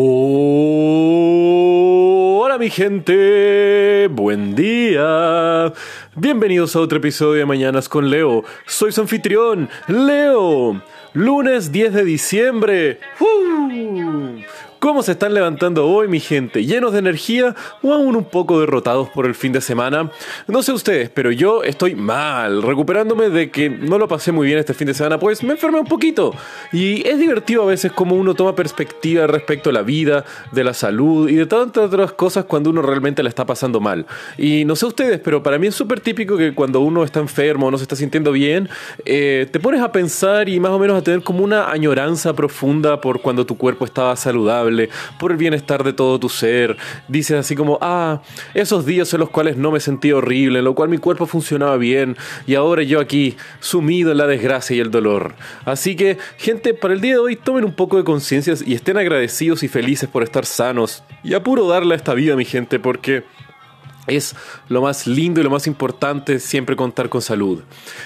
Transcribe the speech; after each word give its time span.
Hola 0.00 0.16
mi 2.56 2.70
gente, 2.70 4.06
buen 4.08 4.54
día. 4.54 5.72
Bienvenidos 6.14 6.76
a 6.76 6.80
otro 6.80 6.98
episodio 6.98 7.40
de 7.40 7.46
Mañanas 7.46 7.88
con 7.88 8.08
Leo. 8.08 8.44
Soy 8.64 8.92
su 8.92 9.00
anfitrión, 9.00 9.68
Leo. 9.88 10.80
Lunes 11.14 11.72
10 11.72 11.94
de 11.94 12.04
diciembre. 12.04 13.00
¿Cómo 14.80 15.02
se 15.02 15.10
están 15.10 15.34
levantando 15.34 15.88
hoy, 15.88 16.06
mi 16.06 16.20
gente? 16.20 16.64
¿Llenos 16.64 16.92
de 16.92 17.00
energía 17.00 17.56
o 17.82 17.92
aún 17.92 18.14
un 18.14 18.24
poco 18.24 18.60
derrotados 18.60 19.08
por 19.08 19.26
el 19.26 19.34
fin 19.34 19.50
de 19.50 19.60
semana? 19.60 20.12
No 20.46 20.62
sé 20.62 20.70
ustedes, 20.70 21.10
pero 21.10 21.32
yo 21.32 21.64
estoy 21.64 21.96
mal, 21.96 22.62
recuperándome 22.62 23.28
de 23.28 23.50
que 23.50 23.70
no 23.70 23.98
lo 23.98 24.06
pasé 24.06 24.30
muy 24.30 24.46
bien 24.46 24.60
este 24.60 24.74
fin 24.74 24.86
de 24.86 24.94
semana, 24.94 25.18
pues 25.18 25.42
me 25.42 25.54
enfermé 25.54 25.80
un 25.80 25.86
poquito. 25.86 26.32
Y 26.72 27.04
es 27.08 27.18
divertido 27.18 27.64
a 27.64 27.66
veces 27.66 27.90
como 27.90 28.14
uno 28.14 28.34
toma 28.34 28.54
perspectiva 28.54 29.26
respecto 29.26 29.70
a 29.70 29.72
la 29.72 29.82
vida, 29.82 30.24
de 30.52 30.62
la 30.62 30.74
salud 30.74 31.28
y 31.28 31.34
de 31.34 31.46
tantas 31.46 31.86
otras 31.86 32.12
cosas 32.12 32.44
cuando 32.44 32.70
uno 32.70 32.80
realmente 32.80 33.24
la 33.24 33.30
está 33.30 33.44
pasando 33.44 33.80
mal. 33.80 34.06
Y 34.36 34.64
no 34.64 34.76
sé 34.76 34.86
ustedes, 34.86 35.18
pero 35.18 35.42
para 35.42 35.58
mí 35.58 35.66
es 35.66 35.74
súper 35.74 35.98
típico 35.98 36.36
que 36.36 36.54
cuando 36.54 36.78
uno 36.78 37.02
está 37.02 37.18
enfermo 37.18 37.66
o 37.66 37.70
no 37.72 37.78
se 37.78 37.82
está 37.82 37.96
sintiendo 37.96 38.30
bien, 38.30 38.68
eh, 39.04 39.48
te 39.50 39.58
pones 39.58 39.80
a 39.80 39.90
pensar 39.90 40.48
y 40.48 40.60
más 40.60 40.70
o 40.70 40.78
menos 40.78 40.96
a 40.96 41.02
tener 41.02 41.22
como 41.22 41.42
una 41.42 41.68
añoranza 41.68 42.32
profunda 42.32 43.00
por 43.00 43.20
cuando 43.20 43.44
tu 43.44 43.56
cuerpo 43.56 43.84
estaba 43.84 44.14
saludable 44.14 44.67
por 45.18 45.32
el 45.32 45.36
bienestar 45.36 45.84
de 45.84 45.92
todo 45.92 46.18
tu 46.18 46.28
ser. 46.28 46.76
Dices 47.08 47.38
así 47.38 47.54
como, 47.54 47.78
ah, 47.80 48.22
esos 48.54 48.86
días 48.86 49.12
en 49.14 49.20
los 49.20 49.30
cuales 49.30 49.56
no 49.56 49.70
me 49.70 49.80
sentí 49.80 50.12
horrible, 50.12 50.60
en 50.60 50.64
lo 50.64 50.74
cual 50.74 50.88
mi 50.88 50.98
cuerpo 50.98 51.26
funcionaba 51.26 51.76
bien, 51.76 52.16
y 52.46 52.54
ahora 52.54 52.82
yo 52.82 53.00
aquí, 53.00 53.36
sumido 53.60 54.12
en 54.12 54.18
la 54.18 54.26
desgracia 54.26 54.76
y 54.76 54.80
el 54.80 54.90
dolor. 54.90 55.34
Así 55.64 55.96
que, 55.96 56.18
gente, 56.36 56.74
para 56.74 56.94
el 56.94 57.00
día 57.00 57.14
de 57.14 57.18
hoy 57.18 57.36
tomen 57.36 57.64
un 57.64 57.74
poco 57.74 57.96
de 57.96 58.04
conciencia 58.04 58.54
y 58.64 58.74
estén 58.74 58.96
agradecidos 58.96 59.62
y 59.62 59.68
felices 59.68 60.08
por 60.08 60.22
estar 60.22 60.44
sanos. 60.44 61.02
Y 61.22 61.34
apuro 61.34 61.68
darle 61.68 61.94
a 61.94 61.96
esta 61.96 62.14
vida, 62.14 62.36
mi 62.36 62.44
gente, 62.44 62.78
porque 62.78 63.24
es 64.08 64.34
lo 64.68 64.82
más 64.82 65.06
lindo 65.06 65.40
y 65.40 65.44
lo 65.44 65.50
más 65.50 65.66
importante 65.66 66.40
siempre 66.40 66.76
contar 66.76 67.08
con 67.08 67.22
salud. 67.22 67.60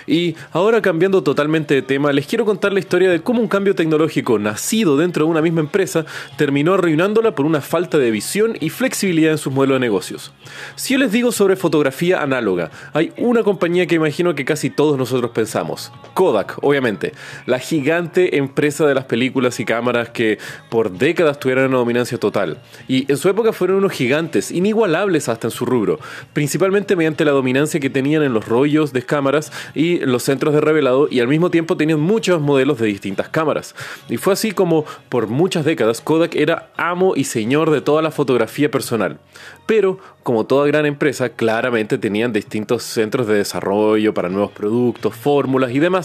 Y 0.07 0.37
ahora 0.53 0.83
cambiando 0.83 1.23
totalmente 1.23 1.75
de 1.75 1.83
tema, 1.83 2.13
les 2.13 2.27
quiero 2.27 2.45
contar 2.45 2.73
la 2.73 2.81
historia 2.81 3.11
de 3.11 3.23
cómo 3.23 3.41
un 3.41 3.49
cambio 3.49 3.75
tecnológico 3.75 4.39
nacido 4.39 4.97
dentro 4.97 5.25
de 5.25 5.31
una 5.31 5.43
misma 5.43 5.61
empresa 5.61 6.05
terminó 6.37 6.75
arruinándola 6.75 7.35
por 7.35 7.47
una 7.47 7.61
falta 7.61 7.99
de 7.99 8.11
visión 8.11 8.57
y 8.61 8.71
flexibilidad 8.71 9.33
en 9.33 9.39
sus 9.39 9.53
modelos 9.53 9.77
de 9.77 9.81
negocios. 9.81 10.33
Si 10.75 10.95
yo 10.95 10.99
les 10.99 11.13
digo 11.13 11.33
sobre 11.33 11.57
fotografía 11.57 12.23
análoga, 12.23 12.71
hay 12.93 13.13
una 13.17 13.43
compañía 13.43 13.87
que 13.87 13.95
imagino 13.95 14.35
que 14.35 14.45
casi 14.45 14.71
todos 14.71 14.99
nosotros 14.99 15.31
pensamos. 15.31 15.93
Kodak, 16.15 16.59
obviamente, 16.63 17.13
la 17.47 17.59
gigante 17.59 18.37
empresa 18.37 18.87
de 18.87 18.95
las 18.95 19.05
películas 19.05 19.61
y 19.61 19.65
cámaras 19.65 20.11
que 20.11 20.39
por 20.71 20.91
décadas 20.91 21.39
tuvieron 21.39 21.67
una 21.67 21.79
dominancia 21.79 22.19
total. 22.19 22.59
Y 22.89 23.11
en 23.11 23.17
su 23.17 23.29
época 23.29 23.53
fueron 23.53 23.79
unos 23.79 23.93
gigantes, 23.93 24.51
inigualables 24.51 25.29
hasta 25.29 25.47
en 25.47 25.51
su 25.51 25.65
rubro 25.65 25.92
principalmente 26.33 26.97
mediante 26.97 27.25
la 27.25 27.33
dominancia 27.33 27.81
que 27.81 27.91
tenían 27.91 28.23
en 28.23 28.35
los 28.35 28.47
rollos 28.47 28.93
de 28.93 29.03
cámaras 29.03 29.53
y 29.75 29.99
los 30.01 30.23
centros 30.23 30.55
de 30.55 30.61
revelado 30.61 31.09
y 31.11 31.21
al 31.21 31.29
mismo 31.29 31.51
tiempo 31.51 31.77
tenían 31.77 32.01
muchos 32.01 32.41
modelos 32.41 32.79
de 32.79 32.87
distintas 32.87 33.29
cámaras. 33.29 33.75
Y 34.09 34.19
fue 34.19 34.35
así 34.35 34.53
como 34.53 34.85
por 35.09 35.29
muchas 35.29 35.65
décadas 35.65 36.01
Kodak 36.01 36.35
era 36.35 36.71
amo 36.77 37.15
y 37.17 37.25
señor 37.25 37.71
de 37.71 37.81
toda 37.81 38.03
la 38.03 38.11
fotografía 38.11 38.71
personal. 38.71 39.19
Pero, 39.67 39.99
como 40.23 40.45
toda 40.45 40.67
gran 40.67 40.87
empresa, 40.87 41.31
claramente 41.31 41.97
tenían 41.97 42.33
distintos 42.33 42.83
centros 42.83 43.27
de 43.27 43.35
desarrollo 43.35 44.13
para 44.13 44.29
nuevos 44.29 44.51
productos, 44.53 45.15
fórmulas 45.15 45.71
y 45.71 45.79
demás 45.79 46.03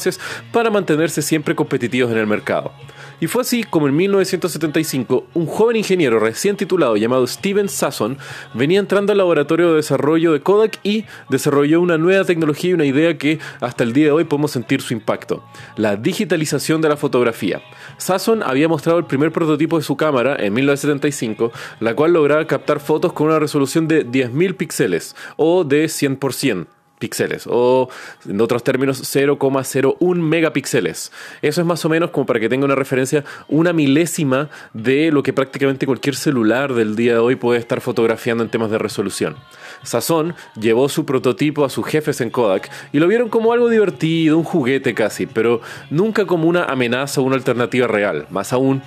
para 0.51 0.69
mantenerse 0.69 1.21
siempre 1.21 1.55
competitivos 1.55 2.11
en 2.11 2.17
el 2.17 2.27
mercado. 2.27 2.71
Y 3.19 3.25
fue 3.25 3.41
así 3.41 3.63
como 3.63 3.87
en 3.87 3.95
1975 3.95 5.25
un 5.33 5.47
joven 5.47 5.77
ingeniero 5.77 6.19
recién 6.19 6.55
titulado 6.55 6.97
llamado 6.97 7.25
Steven 7.25 7.67
Sasson 7.67 8.17
venía 8.53 8.79
entrando 8.79 9.11
al 9.11 9.17
laboratorio 9.17 9.69
de 9.69 9.73
desarrollo 9.77 10.33
de 10.33 10.41
Kodak 10.41 10.79
y 10.83 11.05
desarrolló 11.29 11.81
una 11.81 11.97
nueva 11.97 12.25
tecnología 12.25 12.71
y 12.71 12.73
una 12.73 12.85
idea 12.85 13.17
que 13.17 13.39
hasta 13.61 13.83
el 13.83 13.93
día 13.93 14.05
de 14.05 14.11
hoy 14.11 14.23
podemos 14.25 14.51
sentir 14.51 14.81
su 14.81 14.93
impacto, 14.93 15.43
la 15.75 15.95
digitalización 15.95 16.81
de 16.81 16.89
la 16.89 16.97
fotografía. 16.97 17.61
Sasson 17.97 18.43
había 18.43 18.67
mostrado 18.67 18.99
el 18.99 19.05
primer 19.05 19.31
prototipo 19.31 19.77
de 19.77 19.83
su 19.83 19.95
cámara 19.95 20.35
en 20.39 20.53
1975, 20.53 21.51
la 21.79 21.95
cual 21.95 22.13
lograba 22.13 22.45
captar 22.45 22.79
fotos 22.79 23.13
con 23.13 23.27
una 23.27 23.39
resolución 23.39 23.87
de 23.87 24.05
10.000 24.05 24.55
píxeles 24.55 25.15
o 25.37 25.63
de 25.63 25.85
100% 25.85 26.67
píxeles 26.99 27.47
o 27.47 27.89
en 28.27 28.41
otros 28.41 28.63
términos 28.63 29.01
0,01 29.01 30.15
megapíxeles. 30.15 31.11
Eso 31.41 31.61
es 31.61 31.67
más 31.67 31.83
o 31.85 31.89
menos 31.89 32.11
como 32.11 32.25
para 32.25 32.39
que 32.39 32.49
tenga 32.49 32.65
una 32.65 32.75
referencia 32.75 33.23
una 33.47 33.73
milésima 33.73 34.49
de 34.73 35.11
lo 35.11 35.23
que 35.23 35.33
prácticamente 35.33 35.85
cualquier 35.85 36.15
celular 36.15 36.73
del 36.73 36.95
día 36.95 37.13
de 37.13 37.19
hoy 37.19 37.35
puede 37.35 37.59
estar 37.59 37.81
fotografiando 37.81 38.43
en 38.43 38.49
temas 38.49 38.71
de 38.71 38.77
resolución. 38.77 39.35
Sazón 39.83 40.35
llevó 40.59 40.89
su 40.89 41.05
prototipo 41.05 41.65
a 41.65 41.69
sus 41.69 41.85
jefes 41.85 42.21
en 42.21 42.29
Kodak 42.29 42.69
y 42.91 42.99
lo 42.99 43.07
vieron 43.07 43.29
como 43.29 43.53
algo 43.53 43.69
divertido, 43.69 44.37
un 44.37 44.43
juguete 44.43 44.93
casi, 44.93 45.27
pero 45.27 45.61
nunca 45.89 46.25
como 46.25 46.47
una 46.47 46.65
amenaza 46.65 47.21
o 47.21 47.23
una 47.23 47.35
alternativa 47.35 47.87
real. 47.87 48.27
Más 48.29 48.53
aún, 48.53 48.81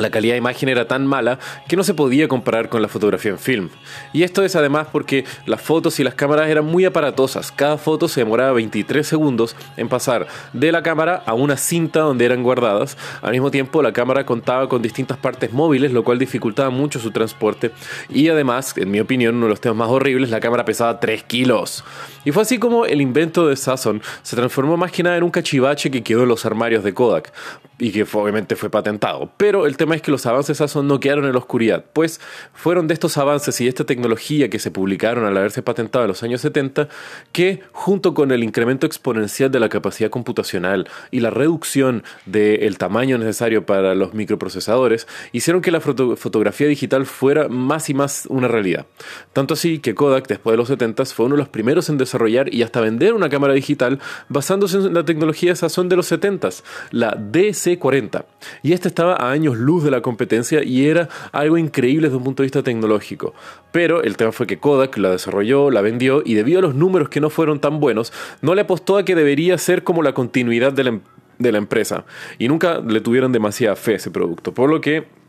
la 0.00 0.10
calidad 0.10 0.34
de 0.34 0.38
imagen 0.38 0.68
era 0.68 0.86
tan 0.86 1.06
mala 1.06 1.38
que 1.68 1.76
no 1.76 1.84
se 1.84 1.94
podía 1.94 2.28
comparar 2.28 2.68
con 2.68 2.82
la 2.82 2.88
fotografía 2.88 3.30
en 3.30 3.38
film. 3.38 3.68
Y 4.12 4.22
esto 4.22 4.44
es 4.44 4.56
además 4.56 4.88
porque 4.90 5.24
las 5.46 5.60
fotos 5.60 6.00
y 6.00 6.04
las 6.04 6.14
cámaras 6.14 6.48
eran 6.48 6.64
muy 6.64 6.84
aparatosas. 6.84 7.52
Cada 7.52 7.78
foto 7.78 8.08
se 8.08 8.20
demoraba 8.20 8.52
23 8.52 9.06
segundos 9.06 9.56
en 9.76 9.88
pasar 9.88 10.26
de 10.52 10.72
la 10.72 10.82
cámara 10.82 11.22
a 11.26 11.34
una 11.34 11.56
cinta 11.56 12.00
donde 12.00 12.24
eran 12.24 12.42
guardadas. 12.42 12.96
Al 13.22 13.32
mismo 13.32 13.50
tiempo 13.50 13.82
la 13.82 13.92
cámara 13.92 14.26
contaba 14.26 14.68
con 14.68 14.82
distintas 14.82 15.18
partes 15.18 15.52
móviles, 15.52 15.92
lo 15.92 16.04
cual 16.04 16.18
dificultaba 16.18 16.70
mucho 16.70 16.98
su 16.98 17.10
transporte. 17.10 17.70
Y 18.08 18.28
además, 18.28 18.76
en 18.76 18.90
mi 18.90 19.00
opinión, 19.00 19.36
uno 19.36 19.46
de 19.46 19.50
los 19.50 19.60
temas 19.60 19.78
más 19.78 19.88
horribles, 19.88 20.30
la 20.30 20.40
cámara 20.40 20.64
pesaba 20.64 21.00
3 21.00 21.22
kilos. 21.24 21.84
Y 22.24 22.32
fue 22.32 22.42
así 22.42 22.58
como 22.58 22.84
el 22.86 23.00
invento 23.00 23.48
de 23.48 23.56
Sasson 23.56 24.02
se 24.22 24.36
transformó 24.36 24.76
más 24.76 24.92
que 24.92 25.02
nada 25.02 25.16
en 25.16 25.22
un 25.22 25.30
cachivache 25.30 25.90
que 25.90 26.02
quedó 26.02 26.22
en 26.22 26.28
los 26.28 26.44
armarios 26.44 26.84
de 26.84 26.94
Kodak 26.94 27.32
y 27.78 27.90
que 27.90 28.06
obviamente 28.12 28.56
fue 28.56 28.70
patentado. 28.70 29.30
Pero 29.36 29.66
el 29.66 29.76
tema 29.76 29.89
es 29.94 30.02
que 30.02 30.10
los 30.10 30.26
avances 30.26 30.58
Sasson 30.58 30.86
no 30.86 31.00
quedaron 31.00 31.24
en 31.24 31.32
la 31.32 31.38
oscuridad, 31.38 31.84
pues 31.92 32.20
fueron 32.54 32.86
de 32.86 32.94
estos 32.94 33.16
avances 33.18 33.60
y 33.60 33.64
de 33.64 33.70
esta 33.70 33.84
tecnología 33.84 34.48
que 34.50 34.58
se 34.58 34.70
publicaron 34.70 35.24
al 35.24 35.36
haberse 35.36 35.62
patentado 35.62 36.04
en 36.04 36.08
los 36.08 36.22
años 36.22 36.40
70 36.40 36.88
que, 37.32 37.60
junto 37.72 38.14
con 38.14 38.30
el 38.30 38.44
incremento 38.44 38.86
exponencial 38.86 39.50
de 39.50 39.60
la 39.60 39.68
capacidad 39.68 40.10
computacional 40.10 40.88
y 41.10 41.20
la 41.20 41.30
reducción 41.30 42.04
del 42.26 42.78
tamaño 42.78 43.18
necesario 43.18 43.66
para 43.66 43.94
los 43.94 44.14
microprocesadores, 44.14 45.06
hicieron 45.32 45.62
que 45.62 45.70
la 45.70 45.80
fotografía 45.80 46.66
digital 46.66 47.06
fuera 47.06 47.48
más 47.48 47.90
y 47.90 47.94
más 47.94 48.26
una 48.28 48.48
realidad. 48.48 48.86
Tanto 49.32 49.54
así 49.54 49.78
que 49.78 49.94
Kodak, 49.94 50.26
después 50.28 50.52
de 50.52 50.58
los 50.58 50.68
70, 50.68 51.00
fue 51.06 51.26
uno 51.26 51.36
de 51.36 51.40
los 51.40 51.48
primeros 51.48 51.88
en 51.88 51.98
desarrollar 51.98 52.52
y 52.52 52.62
hasta 52.62 52.80
vender 52.80 53.14
una 53.14 53.28
cámara 53.28 53.54
digital 53.54 54.00
basándose 54.28 54.78
en 54.78 54.94
la 54.94 55.04
tecnología 55.04 55.54
Sasson 55.54 55.88
de 55.88 55.96
los 55.96 56.06
70, 56.06 56.50
la 56.90 57.16
DC 57.18 57.78
40 57.78 58.24
Y 58.62 58.72
este 58.72 58.88
estaba 58.88 59.14
a 59.14 59.30
años 59.30 59.56
luz 59.56 59.79
de 59.84 59.90
la 59.90 60.02
competencia 60.02 60.62
y 60.62 60.86
era 60.86 61.08
algo 61.32 61.58
increíble 61.58 62.08
desde 62.08 62.16
un 62.16 62.24
punto 62.24 62.42
de 62.42 62.46
vista 62.46 62.62
tecnológico. 62.62 63.34
Pero 63.72 64.02
el 64.02 64.16
tema 64.16 64.32
fue 64.32 64.46
que 64.46 64.58
Kodak 64.58 64.96
la 64.98 65.10
desarrolló, 65.10 65.70
la 65.70 65.80
vendió 65.80 66.22
y 66.24 66.34
debido 66.34 66.58
a 66.58 66.62
los 66.62 66.74
números 66.74 67.08
que 67.08 67.20
no 67.20 67.30
fueron 67.30 67.60
tan 67.60 67.80
buenos, 67.80 68.12
no 68.42 68.54
le 68.54 68.62
apostó 68.62 68.96
a 68.96 69.04
que 69.04 69.14
debería 69.14 69.58
ser 69.58 69.84
como 69.84 70.02
la 70.02 70.12
continuidad 70.12 70.72
de 70.72 70.84
la, 70.84 71.00
de 71.38 71.52
la 71.52 71.58
empresa. 71.58 72.04
Y 72.38 72.48
nunca 72.48 72.80
le 72.80 73.00
tuvieron 73.00 73.32
demasiada 73.32 73.76
fe 73.76 73.92
a 73.92 73.96
ese 73.96 74.10
producto. 74.10 74.52
Por 74.52 74.70
lo 74.70 74.80
que 74.80 75.19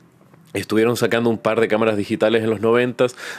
Estuvieron 0.54 0.98
sacando 0.98 1.30
un 1.30 1.38
par 1.38 1.60
de 1.62 1.68
cámaras 1.68 1.98
digitales 1.98 2.44
en 2.44 2.50
los 2.50 2.62
90 2.62 2.92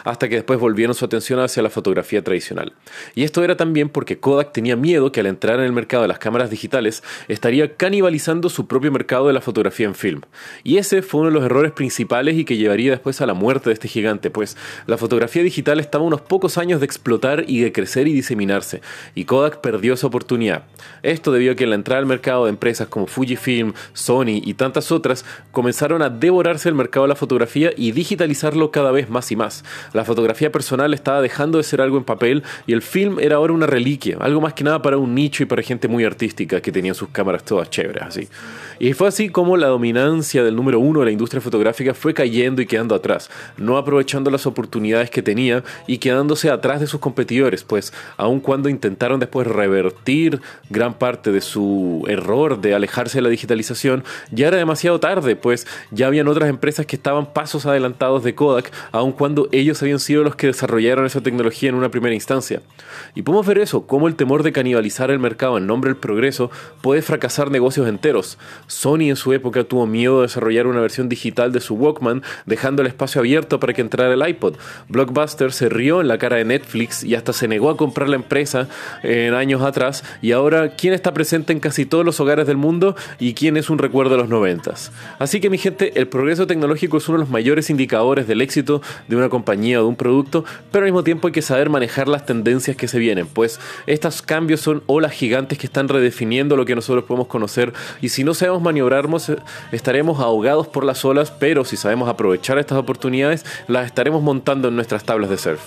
hasta 0.05 0.29
que 0.29 0.37
después 0.37 0.59
volvieron 0.59 0.95
su 0.95 1.05
atención 1.05 1.41
hacia 1.41 1.63
la 1.63 1.71
fotografía 1.71 2.23
tradicional. 2.23 2.73
Y 3.15 3.25
esto 3.25 3.45
era 3.45 3.57
también 3.57 3.89
porque 3.89 4.19
Kodak 4.19 4.53
tenía 4.53 4.77
miedo 4.77 5.13
que 5.13 5.21
al 5.21 5.27
entrar 5.27 5.59
en 5.59 5.67
el 5.67 5.73
mercado 5.73 6.03
de 6.03 6.09
las 6.09 6.19
cámaras 6.19 6.51
digitales 6.51 7.03
estaría 7.29 7.77
canibalizando 7.77 8.49
su 8.49 8.67
propio 8.67 8.91
mercado 8.91 9.27
de 9.27 9.33
la 9.33 9.41
fotografía 9.41 9.87
en 9.87 9.95
film. 9.95 10.23
Y 10.65 10.79
ese 10.79 11.03
fue 11.03 11.21
uno 11.21 11.31
de 11.31 11.35
los 11.35 11.45
errores 11.45 11.73
principales 11.73 12.37
y 12.37 12.45
que 12.45 12.57
llevaría 12.57 12.91
después 12.91 13.21
a 13.21 13.27
la 13.27 13.35
muerte 13.35 13.71
de 13.71 13.75
este 13.75 13.89
gigante, 13.89 14.31
pues 14.31 14.57
la 14.87 14.97
fotografía 14.97 15.43
digital 15.43 15.81
estaba 15.81 16.05
unos 16.05 16.21
pocos 16.21 16.59
años 16.59 16.81
de 16.81 16.87
explotar 16.87 17.45
y 17.47 17.61
de 17.61 17.73
crecer 17.73 18.09
y 18.09 18.13
diseminarse, 18.13 18.81
y 19.15 19.25
Kodak 19.25 19.61
perdió 19.61 19.95
esa 19.95 20.07
oportunidad. 20.07 20.65
Esto 21.03 21.33
debido 21.33 21.53
a 21.53 21.57
que 21.57 21.67
la 21.67 21.75
entrada 21.75 22.01
al 22.01 22.07
mercado 22.07 22.45
de 22.45 22.51
empresas 22.51 22.89
como 22.89 23.07
Fujifilm, 23.07 23.75
Sony 23.93 24.41
y 24.43 24.55
tantas 24.55 24.93
otras 24.93 25.25
comenzaron 25.51 26.03
a 26.03 26.11
devorarse 26.11 26.69
el 26.69 26.75
mercado 26.75 27.02
la 27.07 27.17
fotografía 27.17 27.71
y 27.77 27.93
digitalizarlo 27.93 28.71
cada 28.71 28.91
vez 28.91 29.09
más 29.09 29.31
y 29.33 29.37
más. 29.37 29.65
La 29.93 30.05
fotografía 30.05 30.53
personal 30.53 30.95
estaba 30.95 31.21
dejando 31.21 31.59
de 31.59 31.65
ser 31.65 31.81
algo 31.81 31.97
en 31.99 32.05
papel 32.05 32.43
y 32.67 32.73
el 32.73 32.83
film 32.83 33.19
era 33.19 33.37
ahora 33.37 33.53
una 33.53 33.67
reliquia, 33.67 34.17
algo 34.21 34.41
más 34.41 34.55
que 34.55 34.65
nada 34.65 34.83
para 34.83 34.99
un 34.99 35.15
nicho 35.15 35.43
y 35.43 35.47
para 35.47 35.63
gente 35.63 35.89
muy 35.89 36.05
artística 36.05 36.61
que 36.61 36.73
tenía 36.73 36.95
sus 36.95 37.09
cámaras 37.11 37.45
todas 37.45 37.71
chéveres 37.71 38.03
así. 38.03 38.29
Y 38.79 38.95
fue 38.95 39.09
así 39.09 39.29
como 39.29 39.57
la 39.57 39.69
dominancia 39.69 40.43
del 40.43 40.57
número 40.57 40.81
uno 40.81 41.01
de 41.01 41.07
la 41.07 41.13
industria 41.13 41.41
fotográfica 41.41 41.95
fue 41.95 42.15
cayendo 42.15 42.63
y 42.63 42.67
quedando 42.67 42.95
atrás, 42.95 43.31
no 43.57 43.77
aprovechando 43.77 44.31
las 44.31 44.47
oportunidades 44.47 45.11
que 45.11 45.23
tenía 45.23 45.63
y 45.87 45.99
quedándose 45.99 46.51
atrás 46.51 46.81
de 46.81 46.87
sus 46.87 47.01
competidores, 47.01 47.65
pues 47.65 47.93
aun 48.17 48.41
cuando 48.41 48.69
intentaron 48.69 49.21
después 49.21 49.47
revertir 49.47 50.41
gran 50.71 50.95
parte 50.95 51.33
de 51.33 51.41
su 51.41 52.05
error 52.09 52.61
de 52.61 52.75
alejarse 52.75 53.19
de 53.19 53.23
la 53.23 53.29
digitalización, 53.29 54.05
ya 54.31 54.49
era 54.49 54.57
demasiado 54.57 54.99
tarde, 55.01 55.37
pues 55.37 55.67
ya 55.91 56.07
habían 56.07 56.29
otras 56.29 56.49
empresas 56.49 56.87
que 56.87 56.92
que 56.93 56.97
estaban 56.97 57.33
pasos 57.33 57.65
adelantados 57.65 58.23
de 58.23 58.35
Kodak, 58.35 58.71
aun 58.91 59.13
cuando 59.13 59.49
ellos 59.51 59.81
habían 59.81 59.99
sido 59.99 60.25
los 60.25 60.37
que 60.37 60.49
desarrollaron 60.49 61.07
esa 61.07 61.23
tecnología 61.23 61.71
en 61.71 61.75
una 61.75 61.89
primera 61.89 62.15
instancia. 62.15 62.61
Y 63.15 63.23
podemos 63.23 63.47
ver 63.47 63.57
eso, 63.57 63.87
cómo 63.87 64.09
el 64.09 64.15
temor 64.15 64.43
de 64.43 64.53
canibalizar 64.53 65.11
el 65.11 65.19
mercado 65.19 65.57
en 65.57 65.67
nombre 65.67 65.89
del 65.89 65.97
progreso 65.97 66.51
puede 66.83 67.01
fracasar 67.01 67.51
negocios 67.51 67.89
enteros. 67.89 68.37
Sony 68.67 69.09
en 69.09 69.17
su 69.17 69.33
época 69.33 69.65
tuvo 69.65 69.87
miedo 69.87 70.17
de 70.17 70.27
desarrollar 70.27 70.67
una 70.67 70.83
versión 70.83 71.09
digital 71.09 71.51
de 71.51 71.61
su 71.61 71.77
Walkman, 71.77 72.23
dejando 72.45 72.83
el 72.83 72.89
espacio 72.89 73.23
abierto 73.23 73.59
para 73.59 73.73
que 73.73 73.81
entrara 73.81 74.13
el 74.13 74.29
iPod. 74.29 74.57
Blockbuster 74.91 75.51
se 75.51 75.71
rió 75.71 76.03
en 76.03 76.09
la 76.09 76.19
cara 76.19 76.37
de 76.37 76.45
Netflix 76.45 77.05
y 77.05 77.15
hasta 77.15 77.33
se 77.33 77.49
negó 77.49 77.71
a 77.71 77.79
comprar 77.79 78.11
la 78.11 78.17
empresa 78.17 78.69
en 79.03 79.33
años 79.33 79.63
atrás. 79.63 80.05
Y 80.21 80.33
ahora, 80.33 80.77
¿quién 80.77 80.93
está 80.93 81.15
presente 81.15 81.55
en 81.55 81.61
casi 81.61 81.87
todos 81.87 82.05
los 82.05 82.21
hogares 82.21 82.47
del 82.47 82.59
mundo 82.59 82.97
y 83.19 83.33
quién 83.33 83.57
es 83.57 83.71
un 83.71 83.79
recuerdo 83.79 84.11
de 84.11 84.19
los 84.19 84.29
noventas? 84.29 84.93
Así 85.19 85.41
que 85.41 85.49
mi 85.49 85.57
gente, 85.57 85.99
el 85.99 86.07
progreso 86.07 86.47
tecnológico 86.47 86.82
es 86.91 87.09
uno 87.09 87.19
de 87.19 87.25
los 87.25 87.31
mayores 87.31 87.71
indicadores 87.71 88.27
del 88.27 88.41
éxito 88.41 88.83
de 89.09 89.17
una 89.17 89.29
compañía 89.29 89.81
o 89.81 89.85
de 89.85 89.89
un 89.89 89.97
producto, 89.97 90.45
pero 90.71 90.85
al 90.85 90.91
mismo 90.91 91.05
tiempo 91.05 91.29
hay 91.29 91.33
que 91.33 91.43
saber 91.43 91.71
manejar 91.71 92.09
las 92.09 92.27
tendencias 92.27 92.77
que 92.77 92.89
se 92.89 92.99
vienen, 92.99 93.27
pues 93.27 93.61
estos 93.87 94.23
cambios 94.23 94.61
son 94.61 94.83
olas 94.87 95.13
gigantes 95.13 95.59
que 95.59 95.67
están 95.67 95.89
redefiniendo 95.89 96.57
lo 96.57 96.65
que 96.65 96.75
nosotros 96.75 97.05
podemos 97.05 97.29
conocer 97.29 97.73
y 98.01 98.09
si 98.09 98.25
no 98.25 98.35
sabemos 98.35 98.63
maniobrarnos 98.63 99.29
eh, 99.29 99.37
estaremos 99.73 100.21
ahogados 100.21 100.69
por 100.69 100.85
las 100.85 101.05
olas, 101.05 101.31
pero 101.31 101.65
si 101.65 101.77
sabemos 101.77 102.09
aprovechar 102.09 102.59
estas 102.59 102.79
oportunidades 102.79 103.45
las 103.69 103.87
estaremos 103.87 104.23
montando 104.23 104.69
en 104.69 104.77
nuestras 104.77 105.05
tablas 105.05 105.31
de 105.31 105.39
surf. 105.39 105.61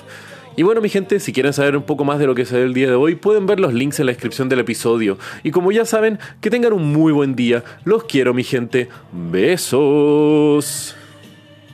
Y 0.57 0.63
bueno, 0.63 0.79
mi 0.79 0.89
gente, 0.89 1.19
si 1.19 1.33
quieren 1.33 1.51
saber 1.51 1.75
un 1.75 1.83
poco 1.83 2.05
más 2.05 2.17
de 2.17 2.27
lo 2.27 2.35
que 2.35 2.45
se 2.45 2.55
ve 2.55 2.63
el 2.63 2.73
día 2.73 2.87
de 2.87 2.95
hoy, 2.95 3.15
pueden 3.15 3.45
ver 3.45 3.59
los 3.59 3.73
links 3.73 3.99
en 3.99 4.05
la 4.05 4.13
descripción 4.13 4.47
del 4.47 4.59
episodio. 4.59 5.17
Y 5.43 5.51
como 5.51 5.71
ya 5.71 5.83
saben, 5.83 6.17
que 6.39 6.49
tengan 6.49 6.71
un 6.71 6.93
muy 6.93 7.11
buen 7.11 7.35
día. 7.35 7.63
Los 7.83 8.05
quiero, 8.05 8.33
mi 8.33 8.43
gente. 8.43 8.87
Besos. 9.11 10.95